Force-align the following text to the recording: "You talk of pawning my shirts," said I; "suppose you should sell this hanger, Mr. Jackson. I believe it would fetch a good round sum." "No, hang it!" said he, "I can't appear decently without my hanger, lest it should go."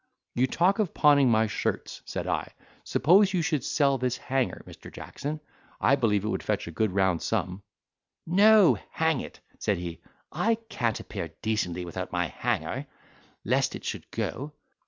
"You 0.33 0.47
talk 0.47 0.79
of 0.79 0.95
pawning 0.95 1.29
my 1.29 1.45
shirts," 1.45 2.01
said 2.07 2.25
I; 2.25 2.53
"suppose 2.83 3.35
you 3.35 3.43
should 3.43 3.63
sell 3.63 3.99
this 3.99 4.17
hanger, 4.17 4.63
Mr. 4.65 4.91
Jackson. 4.91 5.39
I 5.79 5.95
believe 5.95 6.23
it 6.25 6.29
would 6.29 6.41
fetch 6.41 6.67
a 6.67 6.71
good 6.71 6.91
round 6.91 7.21
sum." 7.21 7.61
"No, 8.25 8.79
hang 8.93 9.19
it!" 9.21 9.41
said 9.59 9.77
he, 9.77 10.01
"I 10.31 10.55
can't 10.69 10.99
appear 10.99 11.29
decently 11.43 11.85
without 11.85 12.11
my 12.11 12.25
hanger, 12.29 12.87
lest 13.45 13.75
it 13.75 13.85
should 13.85 14.09
go." 14.09 14.53